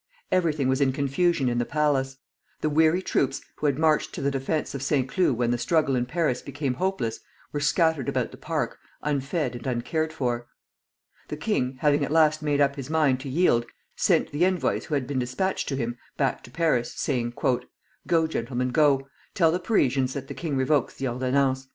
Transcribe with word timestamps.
Everything 0.31 0.67
was 0.67 0.81
in 0.81 0.91
confusion 0.91 1.47
in 1.47 1.59
the 1.59 1.63
palace. 1.63 2.17
The 2.61 2.71
weary 2.71 3.03
troops, 3.03 3.39
who 3.57 3.67
had 3.67 3.77
marched 3.77 4.13
to 4.15 4.21
the 4.23 4.31
defence 4.31 4.73
of 4.73 4.81
Saint 4.81 5.07
Cloud 5.07 5.33
when 5.37 5.51
the 5.51 5.59
struggle 5.59 5.95
in 5.95 6.07
Paris 6.07 6.41
became 6.41 6.73
hopeless, 6.73 7.19
were 7.51 7.59
scattered 7.59 8.09
about 8.09 8.31
the 8.31 8.37
park 8.37 8.79
unfed 9.03 9.55
and 9.55 9.67
uncared 9.67 10.11
for. 10.11 10.47
The 11.27 11.37
king, 11.37 11.77
having 11.81 12.03
at 12.03 12.11
last 12.11 12.41
made 12.41 12.59
up 12.59 12.77
his 12.77 12.89
mind 12.89 13.19
to 13.19 13.29
yield, 13.29 13.67
sent 13.95 14.31
the 14.31 14.43
envoys 14.43 14.85
who 14.85 14.95
had 14.95 15.05
been 15.05 15.19
despatched 15.19 15.69
to 15.69 15.75
him, 15.75 15.99
back 16.17 16.41
to 16.45 16.49
Paris, 16.49 16.95
saying: 16.95 17.33
"Go, 18.09 18.25
gentlemen, 18.25 18.69
go; 18.71 19.07
tell 19.35 19.51
the 19.51 19.59
Parisians 19.59 20.13
that 20.15 20.27
the 20.27 20.33
king 20.33 20.57
revokes 20.57 20.95
the 20.95 21.07
ordonnances. 21.07 21.67